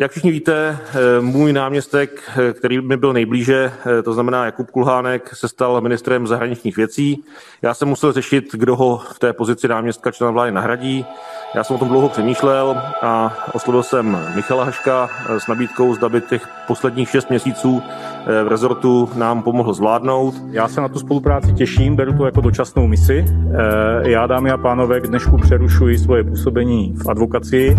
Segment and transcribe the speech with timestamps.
[0.00, 4.70] Jak všichni víte, eh, můj náměstek, eh, který mi byl nejblíže, eh, to znamená Jakub
[4.70, 7.24] Kulhánek, se stal ministrem zahraničních věcí.
[7.62, 11.06] Já jsem musel řešit, kdo ho v té pozici náměstka člena vlády nahradí.
[11.54, 15.08] Já jsem o tom dlouho přemýšlel a oslovil jsem Michala Haška
[15.38, 17.82] s nabídkou, zda by těch posledních šest měsíců
[18.44, 20.34] v rezortu nám pomohl zvládnout.
[20.50, 23.24] Já se na tu spolupráci těším, beru to jako dočasnou misi.
[24.02, 27.76] Já, dámy a pánové, k dnešku přerušuji svoje působení v advokaci.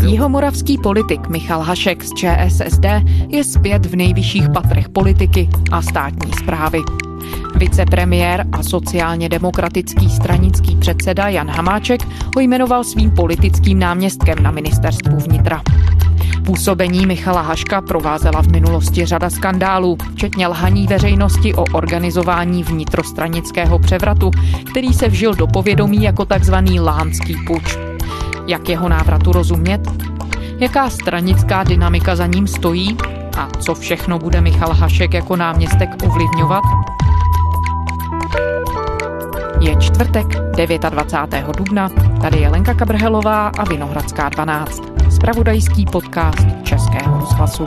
[0.00, 2.84] Jihomoravský politik Michal Hašek z ČSSD
[3.28, 6.78] je zpět v nejvyšších patrech politiky a státní zprávy.
[7.54, 12.00] Vicepremiér a sociálně demokratický stranický předseda Jan Hamáček
[12.36, 15.62] ho jmenoval svým politickým náměstkem na ministerstvu vnitra.
[16.44, 24.30] Působení Michala Haška provázela v minulosti řada skandálů, včetně lhaní veřejnosti o organizování vnitrostranického převratu,
[24.70, 27.78] který se vžil do povědomí jako takzvaný lánský puč.
[28.46, 29.80] Jak jeho návratu rozumět?
[30.58, 32.96] Jaká stranická dynamika za ním stojí?
[33.38, 36.64] A co všechno bude Michal Hašek jako náměstek ovlivňovat?
[39.60, 40.26] Je čtvrtek,
[40.90, 41.56] 29.
[41.56, 41.88] dubna,
[42.20, 44.82] tady je Lenka Kabrhelová a Vinohradská 12.
[45.10, 47.64] Spravodajský podcast Českého rozhlasu.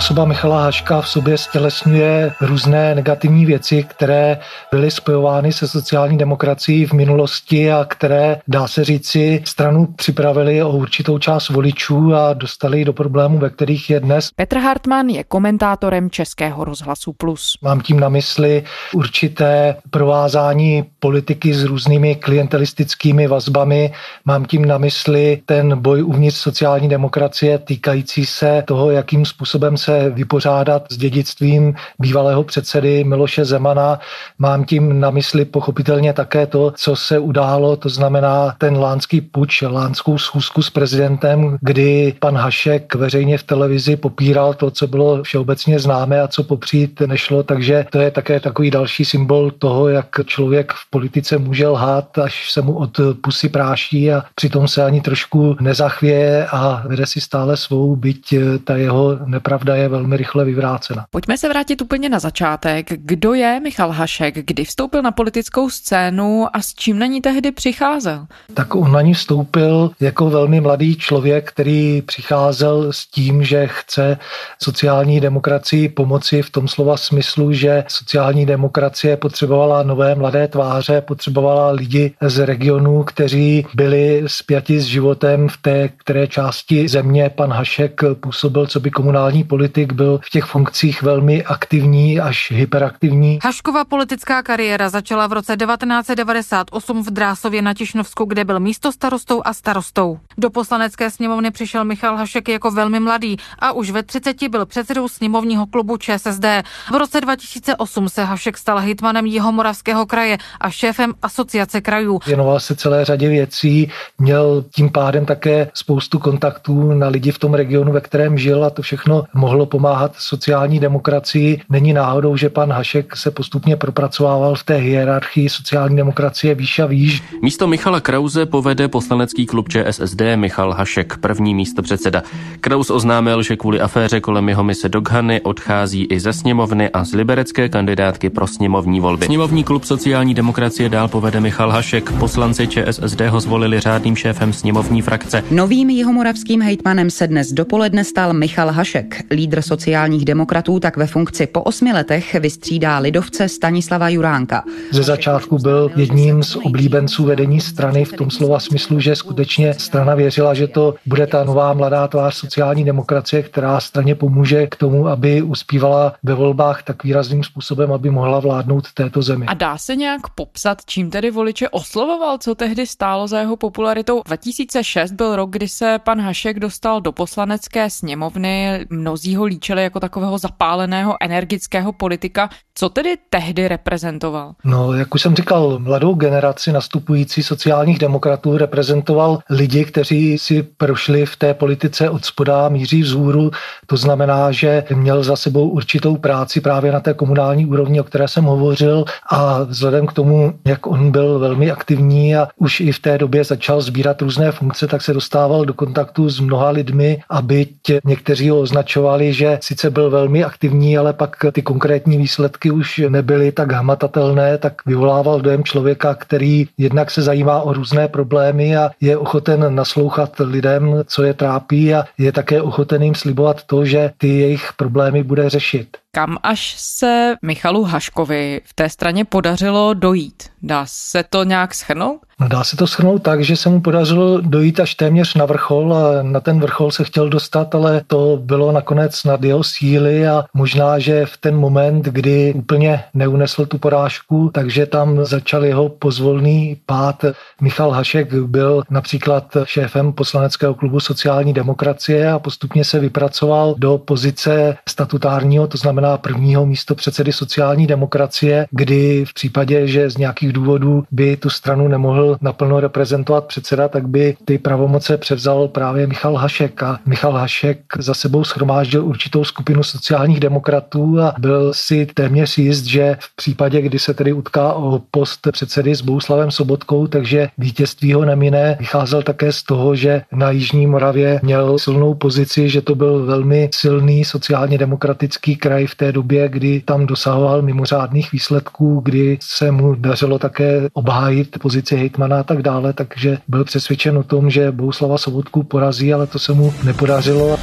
[0.00, 4.38] Osoba Michala Haška v sobě stělesňuje různé negativní věci, které
[4.70, 10.70] byly spojovány se sociální demokracií v minulosti a které, dá se říci, stranu připravili o
[10.70, 14.30] určitou část voličů a dostali do problémů, ve kterých je dnes.
[14.36, 17.58] Petr Hartmann je komentátorem Českého rozhlasu Plus.
[17.62, 23.92] Mám tím na mysli určité provázání politiky s různými klientelistickými vazbami.
[24.24, 29.89] Mám tím na mysli ten boj uvnitř sociální demokracie týkající se toho, jakým způsobem se
[30.10, 33.98] vypořádat s dědictvím bývalého předsedy Miloše Zemana.
[34.38, 39.62] Mám tím na mysli pochopitelně také to, co se událo, to znamená ten lánský puč,
[39.62, 45.78] lánskou schůzku s prezidentem, kdy pan Hašek veřejně v televizi popíral to, co bylo všeobecně
[45.78, 50.72] známé a co popřít nešlo, takže to je také takový další symbol toho, jak člověk
[50.72, 55.56] v politice může lhát, až se mu od pusy práší a přitom se ani trošku
[55.60, 58.34] nezachvěje a vede si stále svou, byť
[58.64, 61.04] ta jeho nepravda pravda je velmi rychle vyvrácena.
[61.10, 62.86] Pojďme se vrátit úplně na začátek.
[62.90, 67.52] Kdo je Michal Hašek, kdy vstoupil na politickou scénu a s čím na ní tehdy
[67.52, 68.26] přicházel?
[68.54, 74.18] Tak on na ní vstoupil jako velmi mladý člověk, který přicházel s tím, že chce
[74.62, 81.70] sociální demokracii pomoci v tom slova smyslu, že sociální demokracie potřebovala nové mladé tváře, potřebovala
[81.70, 88.00] lidi z regionů, kteří byli spjati s životem v té které části země pan Hašek
[88.20, 93.38] působil, co by komunální politik politik byl v těch funkcích velmi aktivní až hyperaktivní.
[93.44, 99.42] Haškova politická kariéra začala v roce 1998 v Drásově na Tišnovsku, kde byl místo starostou
[99.44, 100.18] a starostou.
[100.38, 105.08] Do poslanecké sněmovny přišel Michal Hašek jako velmi mladý a už ve 30 byl předsedou
[105.08, 106.44] sněmovního klubu ČSSD.
[106.92, 112.20] V roce 2008 se Hašek stal hitmanem Jihomoravského kraje a šéfem asociace krajů.
[112.26, 117.54] Věnoval se celé řadě věcí, měl tím pádem také spoustu kontaktů na lidi v tom
[117.54, 121.60] regionu, ve kterém žil a to všechno mohlo pomáhat sociální demokracii.
[121.70, 126.86] Není náhodou, že pan Hašek se postupně propracovával v té hierarchii sociální demokracie výš a
[126.86, 127.22] výš.
[127.42, 132.22] Místo Michala Krause povede poslanecký klub ČSSD Michal Hašek, první místo předseda.
[132.60, 137.12] Kraus oznámil, že kvůli aféře kolem jeho mise Doghany odchází i ze sněmovny a z
[137.12, 139.26] liberecké kandidátky pro sněmovní volby.
[139.26, 142.12] Sněmovní klub sociální demokracie dál povede Michal Hašek.
[142.12, 145.44] Poslanci ČSSD ho zvolili řádným šéfem sněmovní frakce.
[145.50, 151.46] Novým jihomoravským hejtmanem se dnes dopoledne stal Michal Hašek lídr sociálních demokratů tak ve funkci
[151.46, 154.64] po osmi letech vystřídá lidovce Stanislava Juránka.
[154.92, 160.14] Ze začátku byl jedním z oblíbenců vedení strany v tom slova smyslu, že skutečně strana
[160.14, 165.08] věřila, že to bude ta nová mladá tvář sociální demokracie, která straně pomůže k tomu,
[165.08, 169.46] aby uspívala ve volbách tak výrazným způsobem, aby mohla vládnout této zemi.
[169.46, 174.22] A dá se nějak popsat, čím tedy voliče oslovoval, co tehdy stálo za jeho popularitou?
[174.26, 178.86] 2006 byl rok, kdy se pan Hašek dostal do poslanecké sněmovny.
[178.90, 182.50] Mnozí ho líčili jako takového zapáleného, energického politika.
[182.74, 184.52] Co tedy tehdy reprezentoval?
[184.64, 191.26] No, jak už jsem říkal, mladou generaci nastupující sociálních demokratů reprezentoval lidi, kteří si prošli
[191.26, 193.50] v té politice od spoda míří vzhůru.
[193.86, 198.28] To znamená, že měl za sebou určitou práci právě na té komunální úrovni, o které
[198.28, 202.98] jsem hovořil a vzhledem k tomu, jak on byl velmi aktivní a už i v
[202.98, 207.42] té době začal sbírat různé funkce, tak se dostával do kontaktu s mnoha lidmi a
[207.42, 212.70] byť někteří ho označovali ukázali, že sice byl velmi aktivní, ale pak ty konkrétní výsledky
[212.70, 218.76] už nebyly tak hmatatelné, tak vyvolával dojem člověka, který jednak se zajímá o různé problémy
[218.76, 223.84] a je ochoten naslouchat lidem, co je trápí a je také ochoten jim slibovat to,
[223.84, 225.96] že ty jejich problémy bude řešit.
[226.12, 230.42] Kam až se Michalu Haškovi v té straně podařilo dojít?
[230.62, 232.20] Dá se to nějak schrnout?
[232.40, 235.94] No dá se to schrnout tak, že se mu podařilo dojít až téměř na vrchol
[235.94, 240.44] a na ten vrchol se chtěl dostat, ale to bylo nakonec nad jeho síly a
[240.54, 246.80] možná, že v ten moment, kdy úplně neunesl tu porážku, takže tam začal jeho pozvolný
[246.86, 247.24] pád.
[247.60, 254.76] Michal Hašek byl například šéfem poslaneckého klubu sociální demokracie a postupně se vypracoval do pozice
[254.88, 261.04] statutárního, to znamená prvního místo předsedy sociální demokracie, kdy v případě, že z nějakých důvodů
[261.10, 266.82] by tu stranu nemohl naplno reprezentovat předseda, tak by ty pravomoce převzal právě Michal Hašek.
[266.82, 272.84] A Michal Hašek za sebou schromáždil určitou skupinu sociálních demokratů a byl si téměř jist,
[272.84, 278.12] že v případě, kdy se tedy utká o post předsedy s Bouslavem Sobotkou, takže vítězství
[278.12, 278.76] ho nemine.
[278.78, 283.70] Vycházel také z toho, že na Jižní Moravě měl silnou pozici, že to byl velmi
[283.74, 289.94] silný sociálně demokratický kraj v té době, kdy tam dosahoval mimořádných výsledků, kdy se mu
[289.94, 295.18] dařilo také obhájit pozici hejtmana a tak dále, takže byl přesvědčen o tom, že Bouslava
[295.18, 297.56] Sobotku porazí, ale to se mu nepodařilo.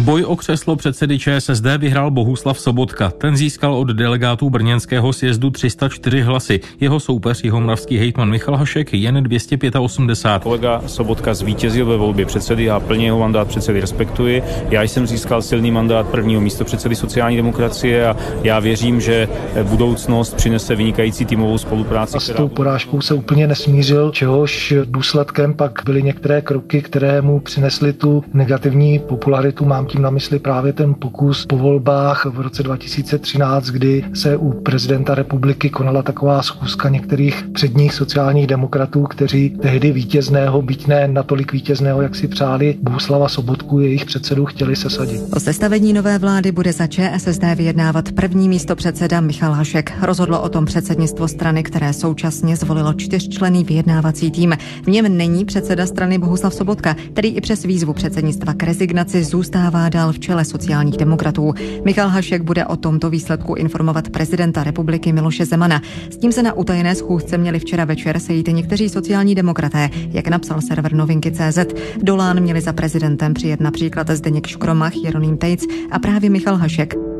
[0.00, 3.10] Boj o křeslo předsedy ČSSD vyhrál Bohuslav Sobotka.
[3.10, 6.60] Ten získal od delegátů brněnského sjezdu 304 hlasy.
[6.80, 10.42] Jeho soupeř jihomravský hejtman Michal Hašek jen 285.
[10.42, 14.42] Kolega Sobotka zvítězil ve volbě předsedy a plně jeho mandát předsedy respektuji.
[14.70, 19.28] Já jsem získal silný mandát prvního místo předsedy sociální demokracie a já věřím, že
[19.62, 22.16] budoucnost přinese vynikající týmovou spolupráci.
[22.16, 27.40] A s tou porážkou se úplně nesmířil, čehož důsledkem pak byly některé kroky, které mu
[27.40, 29.64] přinesly tu negativní popularitu.
[29.64, 34.52] Mám tím na mysli právě ten pokus po volbách v roce 2013, kdy se u
[34.52, 41.52] prezidenta republiky konala taková schůzka některých předních sociálních demokratů, kteří tehdy vítězného, byť ne natolik
[41.52, 45.20] vítězného, jak si přáli, Bůslava Sobotku, jejich předsedu, chtěli sesadit.
[45.36, 49.92] O sestavení nové vlády bude za ČSSD vyjednávat první místo předseda Michal Hašek.
[50.02, 54.54] Rozhodlo o tom předsednictvo strany, které současně zvolilo čtyřčlený vyjednávací tým.
[54.82, 59.79] V něm není předseda strany Bohuslav Sobotka, který i přes výzvu předsednictva k rezignaci zůstává
[59.80, 61.54] zůstává dál v čele sociálních demokratů.
[61.84, 65.82] Michal Hašek bude o tomto výsledku informovat prezidenta republiky Miloše Zemana.
[66.10, 70.60] S tím se na utajené schůzce měli včera večer sejít někteří sociální demokraté, jak napsal
[70.60, 71.58] server Novinky.cz.
[72.02, 77.19] Dolán měli za prezidentem přijet například Zdeněk Škromach, Jeroným Tejc a právě Michal Hašek.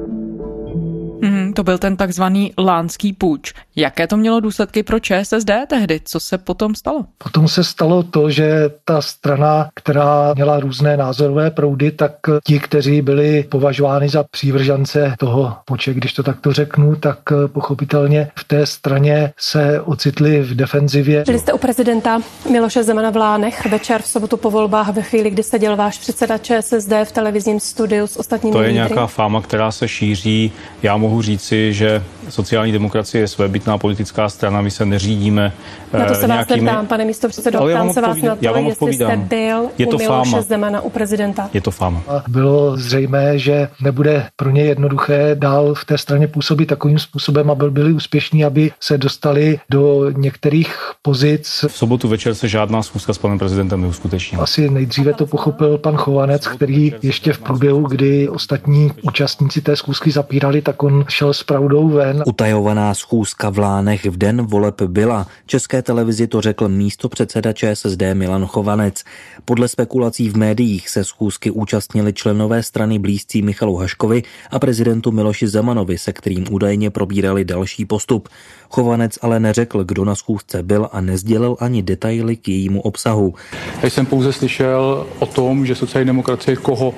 [1.22, 3.52] Mm, to byl ten takzvaný lánský půjč.
[3.76, 6.00] Jaké to mělo důsledky pro ČSSD tehdy?
[6.04, 7.04] Co se potom stalo?
[7.18, 12.12] Potom se stalo to, že ta strana, která měla různé názorové proudy, tak
[12.46, 18.44] ti, kteří byli považováni za přívržance toho poče, když to takto řeknu, tak pochopitelně v
[18.44, 21.22] té straně se ocitli v defenzivě.
[21.26, 22.20] Byli jste u prezidenta
[22.50, 26.38] Miloše Zemana v Lánech večer v sobotu po volbách ve chvíli, kdy seděl váš předseda
[26.38, 28.74] ČSSD v televizním studiu s ostatními To je lídry.
[28.74, 30.52] nějaká fáma, která se šíří.
[30.82, 35.52] Já mohu mohu říci, že sociální demokracie je svébytná politická strana, my se neřídíme
[35.92, 36.60] Na to se nějakými...
[36.60, 39.68] vás neptám, pane místo předsedo, ptám se vás na to, já vám jestli jste byl
[39.78, 40.42] je to u Miloše fáma.
[40.42, 41.50] Zemana, u prezidenta.
[41.52, 42.02] Je to fáma.
[42.08, 47.50] A bylo zřejmé, že nebude pro ně jednoduché dál v té straně působit takovým způsobem,
[47.50, 51.64] aby byli úspěšní, aby se dostali do některých pozic.
[51.68, 54.44] V sobotu večer se žádná schůzka s panem prezidentem neuskutečnila.
[54.44, 60.10] Asi nejdříve to pochopil pan Chovanec, který ještě v průběhu, kdy ostatní účastníci té schůzky
[60.10, 62.22] zapírali, tak on šel s pravdou ven.
[62.26, 65.26] Utajovaná schůzka v Lánech v den voleb byla.
[65.46, 69.04] České televizi to řekl místo předseda ČSSD Milan Chovanec.
[69.44, 75.48] Podle spekulací v médiích se schůzky účastnili členové strany blízcí Michalu Haškovi a prezidentu Miloši
[75.48, 78.28] Zemanovi, se kterým údajně probírali další postup.
[78.70, 83.34] Chovanec ale neřekl, kdo na schůzce byl a nezdělil ani detaily k jejímu obsahu.
[83.82, 86.94] Já jsem pouze slyšel o tom, že sociální demokracie koho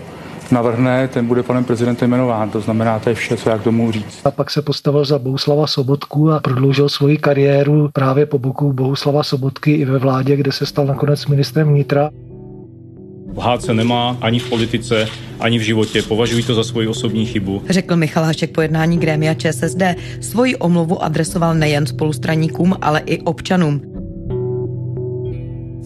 [0.52, 2.50] navrhne, ten bude panem prezidentem jmenován.
[2.50, 4.20] To znamená, to je vše, co já k tomu říct.
[4.24, 9.22] A pak se postavil za Bohuslava Sobotku a prodloužil svoji kariéru právě po boku Bohuslava
[9.22, 12.10] Sobotky i ve vládě, kde se stal nakonec ministrem vnitra.
[13.36, 15.08] Lhát se nemá ani v politice,
[15.40, 16.02] ani v životě.
[16.02, 17.62] Považuji to za svoji osobní chybu.
[17.70, 19.82] Řekl Michal Hašek po jednání grémia ČSSD.
[20.20, 23.91] Svoji omluvu adresoval nejen spolustraníkům, ale i občanům.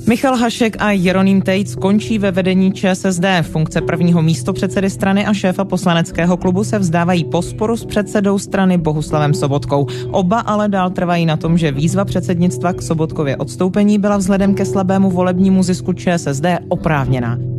[0.09, 3.25] Michal Hašek a Jeroným Tejc končí ve vedení ČSSD.
[3.43, 8.79] Funkce prvního místopředsedy strany a šéfa poslaneckého klubu se vzdávají po sporu s předsedou strany
[8.79, 9.87] Bohuslavem Sobotkou.
[10.11, 14.65] Oba ale dál trvají na tom, že výzva předsednictva k Sobotkově odstoupení byla vzhledem ke
[14.65, 17.56] slabému volebnímu zisku ČSSD oprávněná.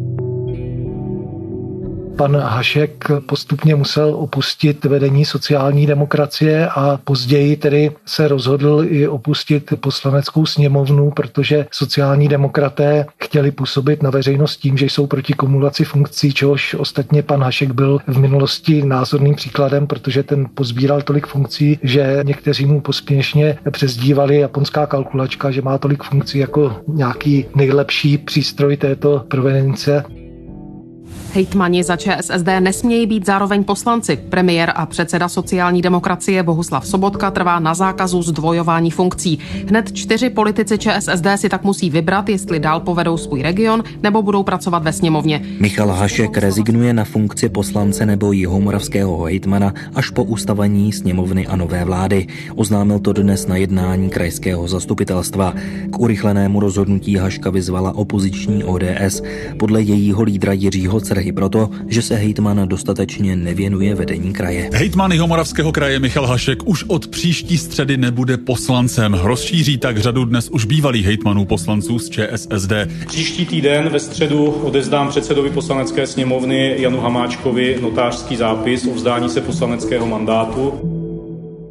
[2.18, 9.74] Pan Hašek postupně musel opustit vedení sociální demokracie a později tedy se rozhodl i opustit
[9.80, 16.34] poslaneckou sněmovnu, protože sociální demokraté chtěli působit na veřejnost tím, že jsou proti kumulaci funkcí,
[16.34, 22.20] čehož ostatně pan Hašek byl v minulosti názorným příkladem, protože ten pozbíral tolik funkcí, že
[22.24, 29.26] někteří mu pospěšně přezdívali japonská kalkulačka, že má tolik funkcí jako nějaký nejlepší přístroj této
[29.28, 30.04] provenience.
[31.34, 34.18] Hejtmani za ČSSD nesmějí být zároveň poslanci.
[34.30, 39.40] Premiér a předseda sociální demokracie Bohuslav Sobotka trvá na zákazu zdvojování funkcí.
[39.68, 44.44] Hned čtyři politici ČSSD si tak musí vybrat, jestli dál povedou svůj region nebo budou
[44.44, 45.42] pracovat ve sněmovně.
[45.60, 51.86] Michal Hašek rezignuje na funkci poslance nebo jihomoravského hejtmana až po ustavení sněmovny a nové
[51.86, 52.28] vlády.
[52.56, 55.54] Oznámil to dnes na jednání krajského zastupitelstva.
[55.90, 59.22] K urychlenému rozhodnutí Haška vyzvala opoziční ODS.
[59.60, 64.70] Podle jejího lídra Jiřího Cerhy i proto, že se hejtman dostatečně nevěnuje vedení kraje.
[64.74, 69.14] Hejtman Jihomoravského kraje Michal Hašek už od příští středy nebude poslancem.
[69.14, 72.72] Rozšíří tak řadu dnes už bývalých hejtmanů poslanců z ČSSD.
[73.08, 79.42] Příští týden ve středu odezdám předsedovi poslanecké sněmovny Janu Hamáčkovi notářský zápis o vzdání se
[79.42, 80.97] poslaneckého mandátu.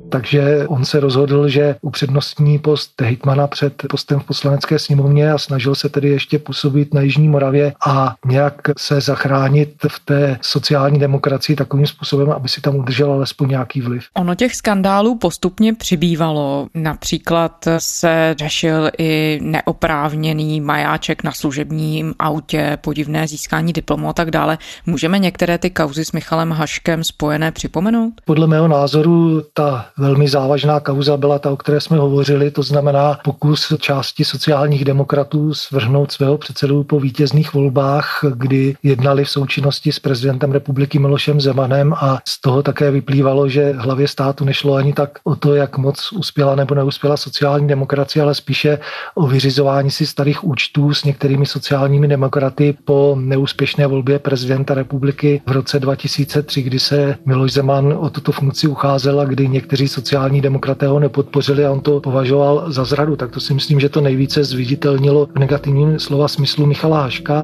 [0.08, 5.74] Takže on se rozhodl, že upřednostní post hejtmana před postem v poslanecké sněmovně a snažil
[5.74, 11.56] se tedy ještě působit na Jižní Moravě a nějak se zachránit v té sociální demokracii
[11.56, 14.04] takovým způsobem, aby si tam udržel alespoň nějaký vliv.
[14.14, 16.66] Ono těch skandálů postupně přibývalo.
[16.74, 24.58] Například se řešil i neoprávněný majáček na služebním autě, podivné získání diplomu a tak dále.
[24.86, 28.12] Můžeme některé ty kauzy s Michalem Haškem spojené připomenout?
[28.24, 33.18] Podle mého názoru ta velmi závažná kauza byla ta, o které jsme hovořili, to znamená
[33.24, 39.98] pokus části sociálních demokratů svrhnout svého předsedu po vítězných volbách, kdy jednali v součinnosti s
[39.98, 45.18] prezidentem republiky Milošem Zemanem a z toho také vyplývalo, že hlavě státu nešlo ani tak
[45.24, 48.78] o to, jak moc uspěla nebo neuspěla sociální demokracie, ale spíše
[49.14, 55.50] o vyřizování si starých účtů s některými sociálními demokraty po neúspěšné volbě prezidenta republiky v
[55.50, 60.86] roce 2003, kdy se Miloš Zeman o tuto funkci ucházel a kdy někteří sociální demokraté
[60.86, 63.16] ho nepodpořili a on to považoval za zradu.
[63.16, 67.42] Tak to si myslím, že to nejvíce zviditelnilo v negativním slova smyslu Michala Haška.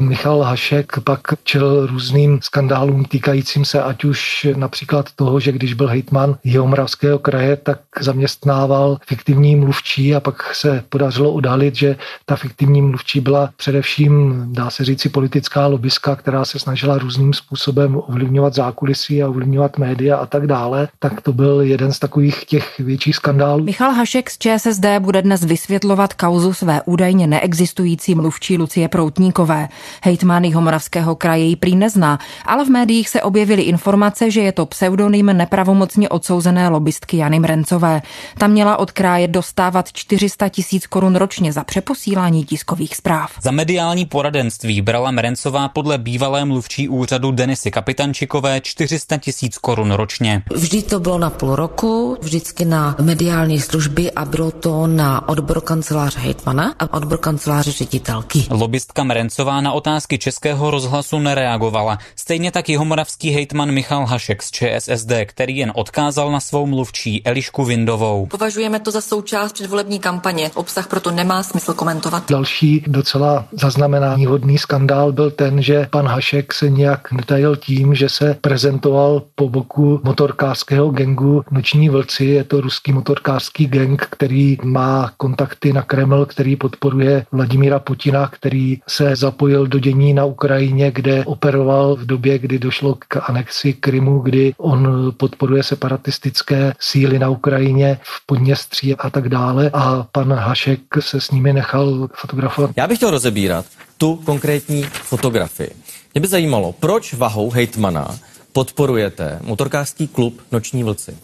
[0.00, 5.88] Michal Hašek pak čel různým skandálům týkajícím se ať už například toho, že když byl
[5.88, 12.82] hejtman Jihomoravského kraje, tak zaměstnával fiktivní mluvčí a pak se podařilo odhalit, že ta fiktivní
[12.82, 19.22] mluvčí byla především, dá se říci, politická lobbyska, která se snažila různým způsobem ovlivňovat zákulisí
[19.22, 20.88] a ovlivňovat média a tak dále.
[20.98, 23.64] Tak to byl jeden z takových těch větších skandálů.
[23.64, 29.68] Michal Hašek z ČSSD bude dnes vysvětlovat kauzu své údajně neexistující mluvčí Lucie Proutníkové.
[30.02, 34.66] Hejtman Jihomoravského kraje ji prý nezná, ale v médiích se objevily informace, že je to
[34.66, 38.02] pseudonym nepravomocně odsouzené lobbystky Jany Mrencové.
[38.38, 43.30] Ta měla od kraje dostávat 400 tisíc korun ročně za přeposílání tiskových zpráv.
[43.42, 50.42] Za mediální poradenství brala Mrencová podle bývalé mluvčí úřadu Denisy Kapitančikové 400 tisíc korun ročně.
[50.54, 55.60] Vždy to bylo na půl roku, vždycky na mediální služby a bylo to na odbor
[55.60, 58.46] kanceláře hejtmana a odbor kanceláře ředitelky.
[58.50, 61.98] Lobbystka Mrencová na otázky Českého rozhlasu nereagovala.
[62.16, 67.64] Stejně tak jihomoravský hejtman Michal Hašek z ČSSD, který jen odkázal na svou mluvčí Elišku
[67.64, 68.26] Vindovou.
[68.26, 70.50] Považujeme to za součást předvolební kampaně.
[70.54, 72.30] Obsah proto nemá smysl komentovat.
[72.30, 78.08] Další docela zaznamenání hodný skandál byl ten, že pan Hašek se nějak netajil tím, že
[78.08, 82.24] se prezentoval po boku motorkářského gengu Noční vlci.
[82.24, 88.78] Je to ruský motorkářský gang, který má kontakty na Kreml, který podporuje Vladimíra Putina, který
[88.88, 94.18] se zapojil do dění na Ukrajině, kde operoval v době, kdy došlo k anexi Krymu,
[94.18, 100.80] kdy on podporuje separatistické síly na Ukrajině v Podněstří a tak dále a pan Hašek
[101.00, 102.70] se s nimi nechal fotografovat.
[102.76, 103.66] Já bych chtěl rozebírat
[103.98, 105.70] tu konkrétní fotografii.
[106.14, 108.18] Mě by zajímalo, proč vahou hejtmana
[108.52, 111.16] podporujete motorkářský klub Noční vlci?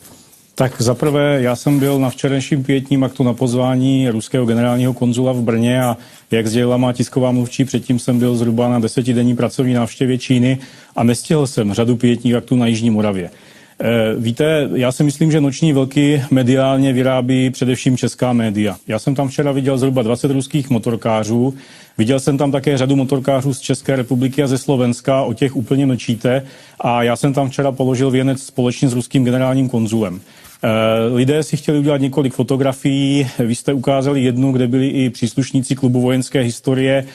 [0.59, 5.43] Tak zaprvé, já jsem byl na včerejším pětním aktu na pozvání ruského generálního konzula v
[5.43, 5.97] Brně a
[6.31, 10.59] jak sdělila má tisková mluvčí, předtím jsem byl zhruba na desetidenní pracovní návštěvě Číny
[10.97, 13.31] a nestihl jsem řadu pětních aktů na Jižní Moravě.
[13.81, 18.77] E, víte, já si myslím, že noční vlky mediálně vyrábí především česká média.
[18.89, 21.55] Já jsem tam včera viděl zhruba 20 ruských motorkářů,
[21.99, 25.87] viděl jsem tam také řadu motorkářů z České republiky a ze Slovenska, o těch úplně
[25.87, 26.43] mlčíte
[26.81, 30.21] a já jsem tam včera položil věnec společně s ruským generálním konzulem.
[30.63, 33.29] Eh, lidé si chtěli udělat několik fotografií.
[33.39, 37.07] Vy jste ukázali jednu, kde byli i příslušníci klubu vojenské historie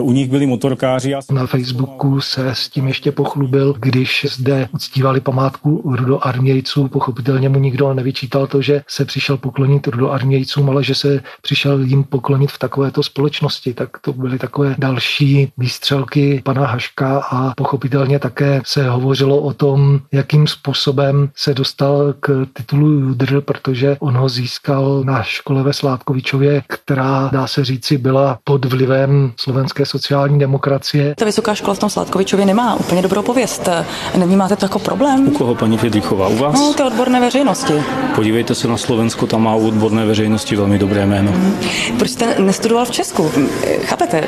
[0.00, 1.14] U nich byli motorkáři.
[1.30, 6.88] Na Facebooku se s tím ještě pochlubil, když zde uctívali památku rudoarmějců.
[6.88, 12.04] Pochopitelně mu nikdo nevyčítal to, že se přišel poklonit rudoarmějcům, ale že se přišel jim
[12.04, 13.74] poklonit v takovéto společnosti.
[13.74, 20.00] Tak to byly takové další výstřelky pana Haška a pochopitelně také se hovořilo o tom,
[20.12, 26.62] jakým způsobem se dostal k titulu Judr, protože on ho získal na škole ve Sládkovičově,
[26.66, 31.14] která, dá se říci, byla pod vlivem slovenské sociální demokracie.
[31.18, 33.68] Ta vysoká škola v tom Sládkovičově nemá úplně dobrou pověst.
[34.16, 35.28] Nevnímáte to jako problém?
[35.28, 36.28] U koho, paní Fridrichová?
[36.28, 36.54] U vás?
[36.54, 37.72] No, ty odborné veřejnosti.
[38.14, 41.32] Podívejte se na Slovensko, tam má u odborné veřejnosti velmi dobré jméno.
[41.32, 41.58] Hmm.
[41.98, 43.30] Proč jste nestudoval v Česku?
[43.84, 44.24] Chápete,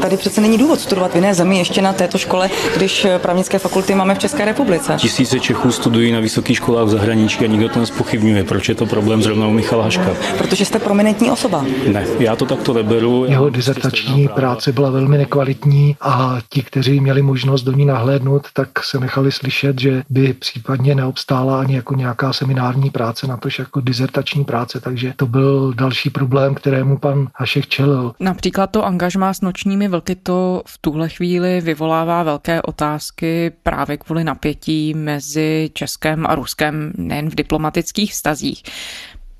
[0.00, 3.94] tady přece není důvod studovat v jiné zemi ještě na této škole, když právnické fakulty
[3.94, 4.94] máme v České republice.
[4.98, 8.44] Tisíce Čechů studují na vysokých školách v zahraničí a nikdo to nespochybňuje.
[8.44, 10.10] Proč je to problém zrovna u Michala Haška?
[10.38, 11.64] Protože jste prominentní osoba.
[11.92, 13.24] Ne, já to takto neberu.
[13.28, 18.84] Jeho dizertační práce byla velmi nekvalitní a ti, kteří měli možnost do ní nahlédnout, tak
[18.84, 23.80] se nechali slyšet, že by případně neobstála ani jako nějaká seminární práce, na tož jako
[23.80, 28.14] dizertační práce, takže to byl další problém, kterému pan Hašek čelil.
[28.20, 34.24] Například to angažmá s nočními vlky to v tuhle chvíli vyvolává velké otázky právě kvůli
[34.24, 38.62] napětí mezi Českem a Ruskem nejen v diplomatických stazích.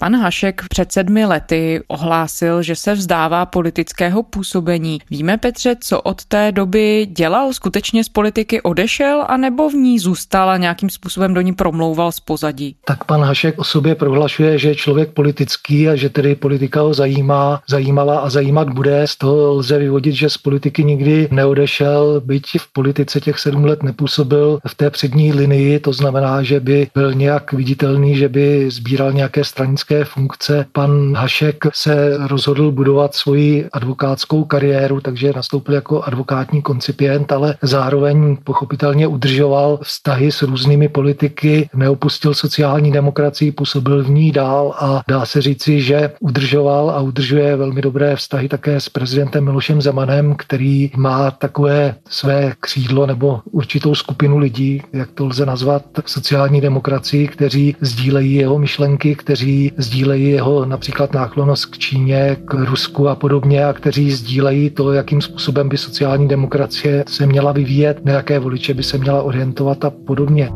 [0.00, 4.98] Pan Hašek před sedmi lety ohlásil, že se vzdává politického působení.
[5.10, 7.52] Víme, Petře, co od té doby dělal?
[7.52, 12.20] Skutečně z politiky odešel, anebo v ní zůstal a nějakým způsobem do ní promlouval z
[12.20, 12.76] pozadí?
[12.84, 16.94] Tak pan Hašek o sobě prohlašuje, že je člověk politický a že tedy politika ho
[16.94, 19.06] zajímá, zajímala a zajímat bude.
[19.06, 23.82] Z toho lze vyvodit, že z politiky nikdy neodešel, byť v politice těch sedm let
[23.82, 29.12] nepůsobil v té přední linii, to znamená, že by byl nějak viditelný, že by sbíral
[29.12, 30.66] nějaké stranické advokátské funkce.
[30.72, 38.36] Pan Hašek se rozhodl budovat svoji advokátskou kariéru, takže nastoupil jako advokátní koncipient, ale zároveň
[38.44, 45.26] pochopitelně udržoval vztahy s různými politiky, neopustil sociální demokracii, působil v ní dál a dá
[45.26, 50.90] se říci, že udržoval a udržuje velmi dobré vztahy také s prezidentem Milošem Zemanem, který
[50.96, 57.76] má takové své křídlo nebo určitou skupinu lidí, jak to lze nazvat, sociální demokracii, kteří
[57.80, 63.72] sdílejí jeho myšlenky, kteří sdílejí jeho například náklonost k Číně, k Rusku a podobně a
[63.72, 68.82] kteří sdílejí to, jakým způsobem by sociální demokracie se měla vyvíjet, na jaké voliče by
[68.82, 70.50] se měla orientovat a podobně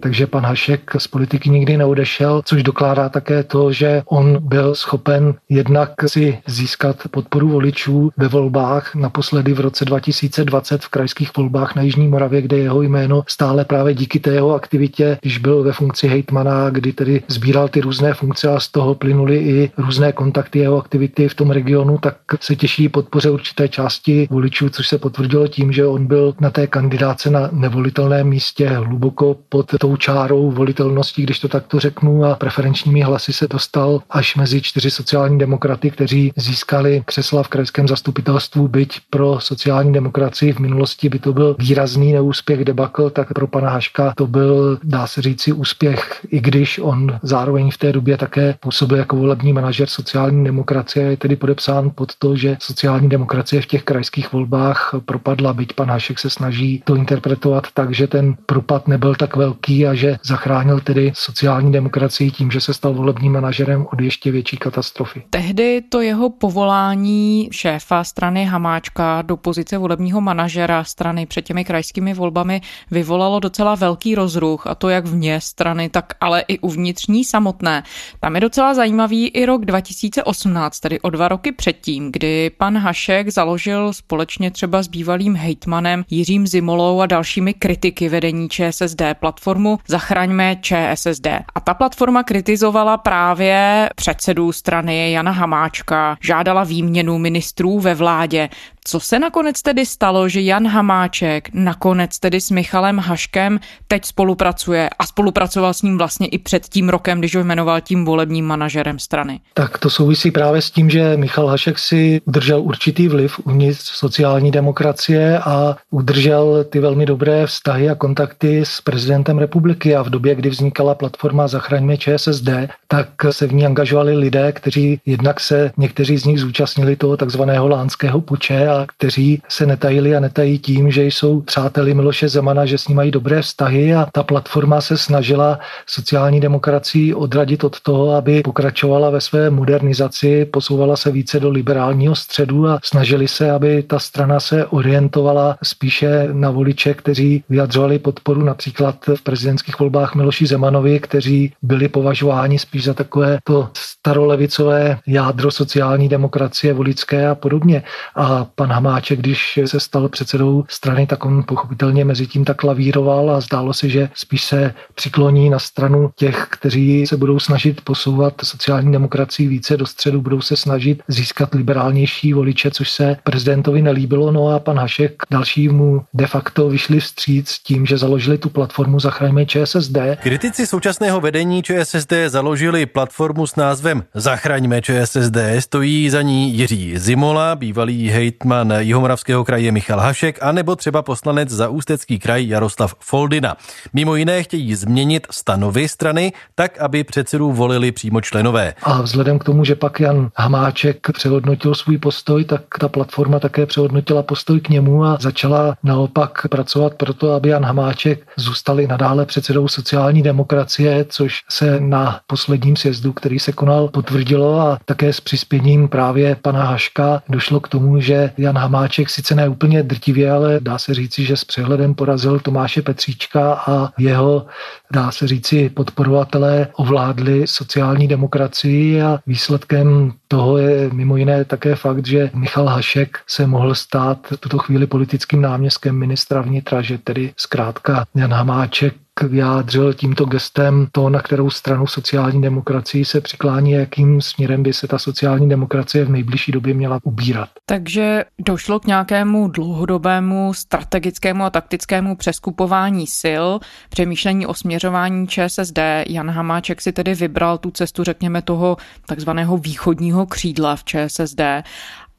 [0.00, 5.34] takže pan Hašek z politiky nikdy neodešel, což dokládá také to, že on byl schopen
[5.48, 11.82] jednak si získat podporu voličů ve volbách, naposledy v roce 2020 v krajských volbách na
[11.82, 16.08] Jižní Moravě, kde jeho jméno stále právě díky té jeho aktivitě, když byl ve funkci
[16.08, 20.78] hejtmana, kdy tedy sbíral ty různé funkce a z toho plynuly i různé kontakty jeho
[20.78, 25.72] aktivity v tom regionu, tak se těší podpoře určité části voličů, což se potvrdilo tím,
[25.72, 31.40] že on byl na té kandidáce na nevolitelném místě hluboko pod tou čárou volitelností, když
[31.40, 37.02] to takto řeknu, a preferenčními hlasy se dostal až mezi čtyři sociální demokraty, kteří získali
[37.04, 42.64] křesla v krajském zastupitelstvu, byť pro sociální demokracii v minulosti by to byl výrazný neúspěch
[42.64, 47.70] debakl, tak pro pana Haška to byl, dá se říci, úspěch, i když on zároveň
[47.70, 52.36] v té době také působil jako volební manažer sociální demokracie, je tedy podepsán pod to,
[52.36, 57.66] že sociální demokracie v těch krajských volbách propadla, byť pan Hašek se snaží to interpretovat
[57.74, 62.60] tak, že ten propad nebyl tak velký a že zachránil tedy sociální demokracii tím, že
[62.60, 65.22] se stal volebním manažerem od ještě větší katastrofy.
[65.30, 72.14] Tehdy to jeho povolání šéfa strany Hamáčka do pozice volebního manažera strany před těmi krajskými
[72.14, 72.60] volbami
[72.90, 77.82] vyvolalo docela velký rozruch a to jak vně strany, tak ale i uvnitř ní samotné.
[78.20, 83.28] Tam je docela zajímavý i rok 2018, tedy o dva roky předtím, kdy pan Hašek
[83.30, 90.56] založil společně třeba s bývalým hejtmanem Jiřím Zimolou a dalšími kritiky vedení ČSSD platformu Zachraňme
[90.56, 91.26] ČSSD.
[91.54, 98.48] A ta platforma kritizovala právě předsedu strany Jana Hamáčka, žádala výměnu ministrů ve vládě.
[98.88, 104.90] Co se nakonec tedy stalo, že Jan Hamáček nakonec tedy s Michalem Haškem teď spolupracuje
[104.98, 108.98] a spolupracoval s ním vlastně i před tím rokem, když ho jmenoval tím volebním manažerem
[108.98, 109.40] strany?
[109.54, 114.50] Tak to souvisí právě s tím, že Michal Hašek si udržel určitý vliv uvnitř sociální
[114.50, 120.34] demokracie a udržel ty velmi dobré vztahy a kontakty s prezidentem republiky a v době,
[120.34, 122.48] kdy vznikala platforma Zachraňme ČSSD,
[122.88, 127.68] tak se v ní angažovali lidé, kteří jednak se někteří z nich zúčastnili toho takzvaného
[127.68, 132.78] lánského puče a kteří se netajili a netají tím, že jsou přáteli Miloše Zemana, že
[132.78, 138.10] s ním mají dobré vztahy a ta platforma se snažila sociální demokracii odradit od toho,
[138.10, 143.82] aby pokračovala ve své modernizaci, posouvala se více do liberálního středu a snažili se, aby
[143.82, 150.46] ta strana se orientovala spíše na voliče, kteří vyjadřovali podporu například v prezidentských volbách Miloši
[150.46, 157.82] Zemanovi, kteří byli považováni spíš za takové to starolevicové jádro sociální demokracie voličské a podobně.
[158.14, 163.30] A pan Hamáček, když se stal předsedou strany, tak on pochopitelně mezi tím tak lavíroval
[163.30, 168.34] a zdálo se, že spíš se přikloní na stranu těch, kteří se budou snažit posouvat
[168.42, 174.32] sociální demokracii více do středu, budou se snažit získat liberálnější voliče, což se prezidentovi nelíbilo.
[174.32, 179.46] No a pan Hašek dalšímu de facto vyšli vstříc tím, že založili tu platformu Zachraňme
[179.46, 179.96] ČSSD.
[180.22, 185.36] Kritici současného vedení ČSSD založili platformu s názvem Zachraňme ČSSD.
[185.58, 191.68] Stojí za ní Jiří Zimola, bývalý hejtman Jihomoravského kraje Michal Hašek, anebo třeba poslanec za
[191.68, 193.56] Ústecký kraj Jaroslav Foldina.
[193.92, 198.74] Mimo jiné chtějí změnit stanovy strany tak, aby předsedu volili přímo členové.
[198.82, 203.66] A vzhledem k tomu, že pak Jan Hamáček přehodnotil svůj postoj, tak ta platforma také
[203.66, 209.68] přehodnotila postoj k němu a začala naopak pracovat proto, aby Jan Hamáček zůstal nadále předsedou
[209.68, 215.88] sociální demokracie, což se na posledním sjezdu, který se konal, potvrdilo a také s přispěním
[215.88, 220.78] právě pana Haška došlo k tomu, že Jan Hamáček sice ne úplně drtivě, ale dá
[220.78, 224.46] se říci, že s přehledem porazil Tomáše Petříčka a jeho,
[224.92, 232.06] dá se říci, podporovatelé ovládli sociální demokracii a výsledkem toho je mimo jiné také fakt,
[232.06, 237.32] že Michal Hašek se mohl stát v tuto chvíli politickým náměstkem ministra vnitra, že tedy
[237.36, 244.20] zkrátka Jan Hamáček vyjádřil tímto gestem to, na kterou stranu sociální demokracii se přiklání, jakým
[244.20, 247.48] směrem by se ta sociální demokracie v nejbližší době měla ubírat.
[247.66, 253.46] Takže došlo k nějakému dlouhodobému strategickému a taktickému přeskupování sil,
[253.88, 255.78] přemýšlení o směřování ČSSD.
[256.08, 258.76] Jan Hamáček si tedy vybral tu cestu, řekněme, toho
[259.06, 261.40] takzvaného východního křídla v ČSSD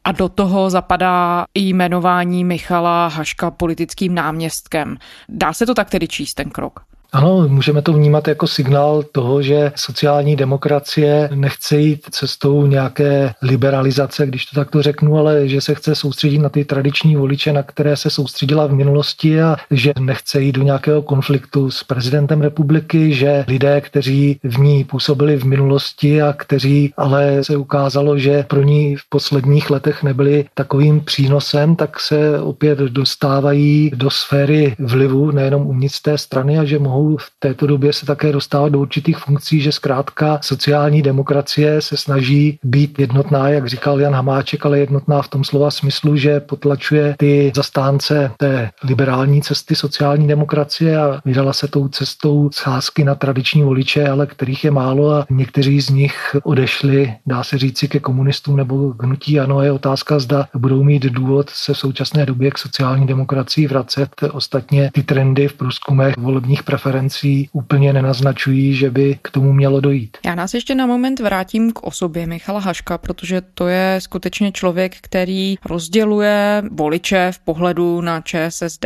[0.08, 4.98] a do toho zapadá i jmenování Michala Haška politickým náměstkem.
[5.30, 6.80] Dá se to tak tedy číst ten krok?
[7.12, 14.28] Ano, můžeme to vnímat jako signál toho, že sociální demokracie nechce jít cestou nějaké liberalizace,
[14.28, 17.96] když to takto řeknu, ale že se chce soustředit na ty tradiční voliče, na které
[17.96, 23.46] se soustředila v minulosti a že nechce jít do nějakého konfliktu s prezidentem republiky, že
[23.48, 28.96] lidé, kteří v ní působili v minulosti a kteří ale se ukázalo, že pro ní
[28.96, 36.02] v posledních letech nebyli takovým přínosem, tak se opět dostávají do sféry vlivu nejenom uvnitř
[36.02, 39.72] té strany a že mohou v této době se také dostávat do určitých funkcí, že
[39.72, 45.44] zkrátka sociální demokracie se snaží být jednotná, jak říkal Jan Hamáček, ale jednotná v tom
[45.44, 51.88] slova smyslu, že potlačuje ty zastánce té liberální cesty sociální demokracie a vydala se tou
[51.88, 57.44] cestou scházky na tradiční voliče, ale kterých je málo a někteří z nich odešli, dá
[57.44, 59.40] se říci, ke komunistům nebo k hnutí.
[59.40, 64.10] Ano, je otázka, zda budou mít důvod se v současné době k sociální demokracii vracet.
[64.32, 69.80] Ostatně ty trendy v průzkumech volebních preferencí preferencí úplně nenaznačují, že by k tomu mělo
[69.80, 70.18] dojít.
[70.26, 74.96] Já nás ještě na moment vrátím k osobě Michala Haška, protože to je skutečně člověk,
[75.02, 78.86] který rozděluje voliče v pohledu na ČSSD.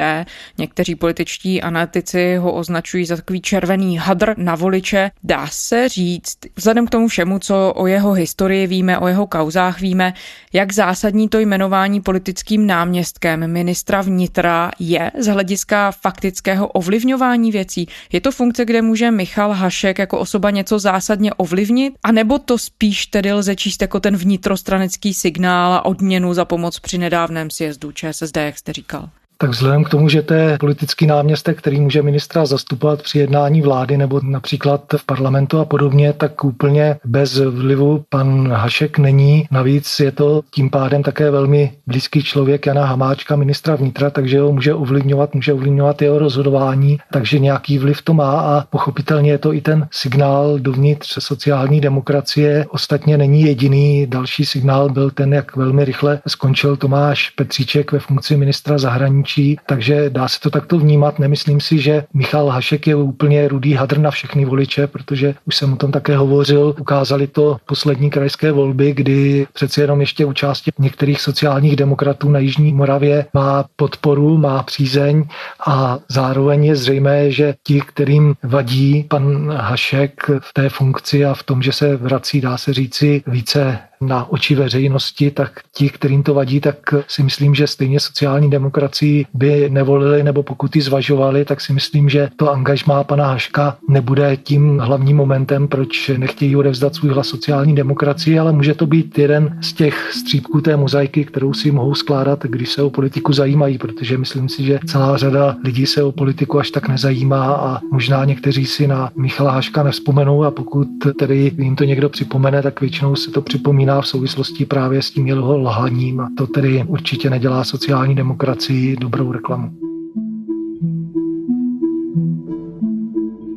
[0.58, 5.12] Někteří političtí analytici ho označují za takový červený hadr na voliče.
[5.24, 9.82] Dá se říct, vzhledem k tomu všemu, co o jeho historii víme, o jeho kauzách
[9.82, 10.14] víme,
[10.54, 17.88] jak zásadní to jmenování politickým náměstkem ministra vnitra je z hlediska faktického ovlivňování věcí.
[18.12, 21.94] Je to funkce, kde může Michal Hašek jako osoba něco zásadně ovlivnit?
[22.04, 26.80] A nebo to spíš tedy lze číst jako ten vnitrostranický signál a odměnu za pomoc
[26.80, 29.10] při nedávném sjezdu ČSSD, jak jste říkal?
[29.42, 33.62] Tak vzhledem k tomu, že to je politický náměstek, který může ministra zastupovat při jednání
[33.62, 39.48] vlády nebo například v parlamentu a podobně, tak úplně bez vlivu pan Hašek není.
[39.52, 44.52] Navíc je to tím pádem také velmi blízký člověk Jana Hamáčka, ministra vnitra, takže ho
[44.52, 49.54] může ovlivňovat, může ovlivňovat jeho rozhodování, takže nějaký vliv to má a pochopitelně je to
[49.54, 52.66] i ten signál dovnitř sociální demokracie.
[52.70, 54.08] Ostatně není jediný.
[54.08, 59.58] Další signál byl ten, jak velmi rychle skončil Tomáš Petříček ve funkci ministra zahraničí zahraničí,
[59.66, 61.20] takže dá se to takto vnímat.
[61.20, 65.74] Nemyslím si, že Michal Hašek je úplně rudý hadr na všechny voliče, protože už jsem
[65.74, 66.76] o tom také hovořil.
[66.80, 72.40] Ukázali to poslední krajské volby, kdy přeci jenom ještě u části některých sociálních demokratů na
[72.40, 75.24] Jižní Moravě má podporu, má přízeň
[75.68, 81.44] a zároveň je zřejmé, že ti, kterým vadí pan Hašek v té funkci a v
[81.44, 86.34] tom, že se vrací, dá se říci, více na oči veřejnosti, tak ti, kterým to
[86.34, 86.76] vadí, tak
[87.08, 92.10] si myslím, že stejně sociální demokracii by nevolili, nebo pokud ji zvažovali, tak si myslím,
[92.10, 97.76] že to angažmá pana Haška nebude tím hlavním momentem, proč nechtějí odevzdat svůj hlas sociální
[97.76, 102.44] demokracii, ale může to být jeden z těch střípků té mozaiky, kterou si mohou skládat,
[102.44, 106.60] když se o politiku zajímají, protože myslím si, že celá řada lidí se o politiku
[106.60, 110.88] až tak nezajímá a možná někteří si na Michala Haška nevzpomenou a pokud
[111.20, 115.28] tedy jim to někdo připomene, tak většinou se to připomíná v souvislosti právě s tím
[115.28, 119.72] jeho lhaním a to tedy určitě nedělá sociální demokracii dobrou reklamu.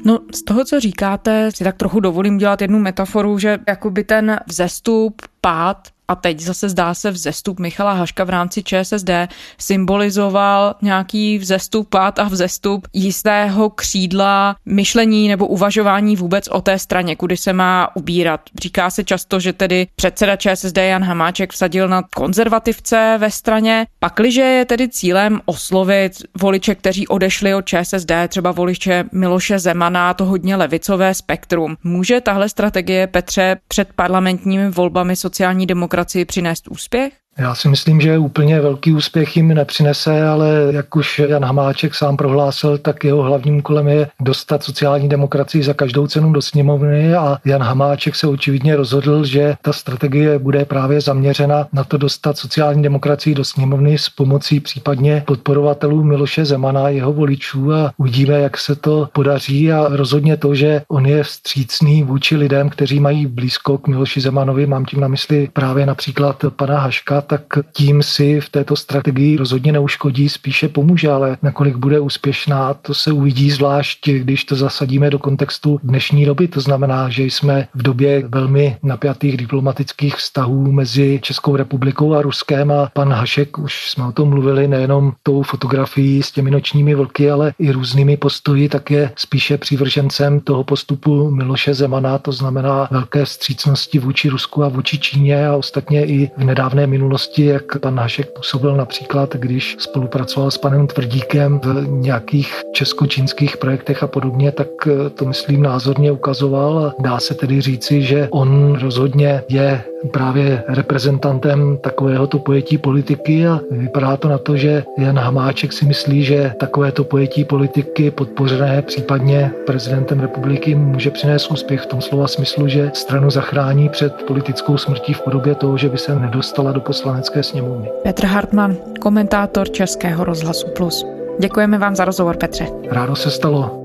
[0.07, 4.41] No, z toho, co říkáte, si tak trochu dovolím dělat jednu metaforu, že jakoby ten
[4.47, 9.11] vzestup, pád a teď zase zdá se vzestup Michala Haška v rámci ČSSD
[9.59, 17.17] symbolizoval nějaký vzestup, pád a vzestup jistého křídla myšlení nebo uvažování vůbec o té straně,
[17.17, 18.41] kudy se má ubírat.
[18.63, 23.87] Říká se často, že tedy předseda ČSSD Jan Hamáček vsadil na konzervativce ve straně.
[23.99, 30.25] Pakliže je tedy cílem oslovit voliče, kteří odešli od ČSSD, třeba voliče Miloše Zemana, to
[30.25, 31.77] hodně levicové spektrum.
[31.85, 37.24] Může tahle strategie Petře před parlamentními volbami sociální demokracie demokracii přinést úspěch?
[37.39, 42.17] Já si myslím, že úplně velký úspěch jim nepřinese, ale jak už Jan Hamáček sám
[42.17, 47.39] prohlásil, tak jeho hlavním úkolem je dostat sociální demokracii za každou cenu do sněmovny a
[47.45, 52.83] Jan Hamáček se očividně rozhodl, že ta strategie bude právě zaměřena na to dostat sociální
[52.83, 58.77] demokracii do sněmovny s pomocí případně podporovatelů Miloše Zemana, jeho voličů a uvidíme, jak se
[58.77, 59.73] to podaří.
[59.73, 64.67] A rozhodně to, že on je vstřícný vůči lidem, kteří mají blízko k Miloši Zemanovi,
[64.67, 69.73] mám tím na mysli právě například pana Haška, tak tím si v této strategii rozhodně
[69.73, 75.19] neuškodí, spíše pomůže, ale nakolik bude úspěšná, to se uvidí zvlášť, když to zasadíme do
[75.19, 76.49] kontextu dnešní doby.
[76.49, 82.71] To znamená, že jsme v době velmi napjatých diplomatických vztahů mezi Českou republikou a Ruskem
[82.71, 87.31] a pan Hašek, už jsme o tom mluvili, nejenom tou fotografií s těmi nočními vlky,
[87.31, 93.27] ale i různými postoji, tak je spíše přívržencem toho postupu Miloše Zemana, to znamená velké
[93.27, 97.99] střícnosti vůči Rusku a vůči Číně a ostatně i v nedávné minulosti minulosti, jak pan
[97.99, 104.69] Hašek působil například, když spolupracoval s panem Tvrdíkem v nějakých česko-čínských projektech a podobně, tak
[104.87, 106.93] eh, to myslím názorně ukazoval.
[106.99, 114.17] Dá se tedy říci, že on rozhodně je právě reprezentantem takovéhoto pojetí politiky a vypadá
[114.17, 120.21] to na to, že Jan Hamáček si myslí, že takovéto pojetí politiky podpořené případně prezidentem
[120.21, 125.21] republiky může přinést úspěch v tom slova smyslu, že stranu zachrání před politickou smrtí v
[125.21, 127.91] podobě toho, že by se nedostala do poslanecké sněmovny.
[128.03, 131.07] Petr Hartmann, komentátor Českého rozhlasu Plus.
[131.39, 132.67] Děkujeme vám za rozhovor, Petře.
[132.91, 133.85] Rádo se stalo.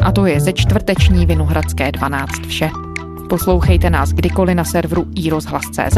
[0.00, 2.70] A to je ze čtvrteční Vinohradské 12 vše.
[3.28, 5.96] Poslouchejte nás kdykoliv na serveru iRozhlas.cz,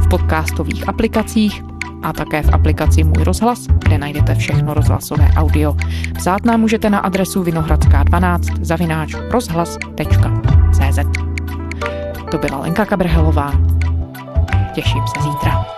[0.00, 1.62] v podcastových aplikacích
[2.02, 5.76] a také v aplikaci Můj rozhlas, kde najdete všechno rozhlasové audio.
[6.16, 10.98] Psát nám můžete na adresu vinohradská12 zavináč rozhlas.cz
[12.30, 13.52] To byla Lenka Kabrhelová.
[14.74, 15.71] Těším se zítra.